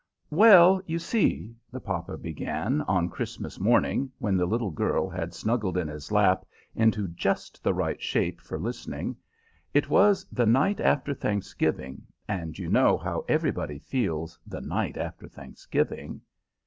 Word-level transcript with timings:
"Well, 0.31 0.81
you 0.87 0.97
see," 0.97 1.53
the 1.71 1.79
papa 1.79 2.17
began, 2.17 2.81
on 2.87 3.07
Christmas 3.11 3.59
morning, 3.59 4.11
when 4.17 4.35
the 4.35 4.47
little 4.47 4.71
girl 4.71 5.07
had 5.09 5.31
snuggled 5.31 5.77
in 5.77 5.87
his 5.87 6.11
lap 6.11 6.43
into 6.75 7.07
just 7.09 7.63
the 7.63 7.75
right 7.75 8.01
shape 8.01 8.41
for 8.41 8.57
listening, 8.57 9.15
"it 9.75 9.91
was 9.91 10.25
the 10.31 10.47
night 10.47 10.79
after 10.79 11.13
Thanksgiving, 11.13 12.07
and 12.27 12.57
you 12.57 12.67
know 12.67 12.97
how 12.97 13.25
everybody 13.29 13.77
feels 13.77 14.39
the 14.47 14.61
night 14.61 14.97
after 14.97 15.27
Thanksgiving." 15.27 16.21